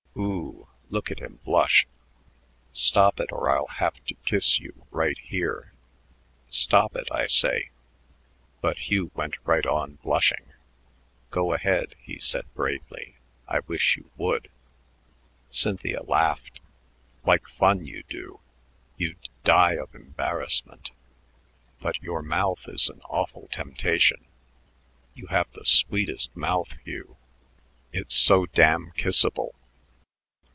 [0.17, 1.87] Ooooh, look at him blush!
[2.73, 5.71] Stop it or I'll have to kiss you right here.
[6.49, 7.69] Stop it, I say."
[8.59, 10.51] But Hugh went right on blushing.
[11.29, 13.15] "Go ahead," he said bravely.
[13.47, 14.51] "I wish you would."
[15.49, 16.59] Cynthia laughed.
[17.25, 18.41] "Like fun you do.
[18.97, 20.91] You'd die of embarrassment.
[21.79, 24.25] But your mouth is an awful temptation.
[25.13, 27.15] You have the sweetest mouth, Hugh.
[27.93, 29.55] It's so damn kissable."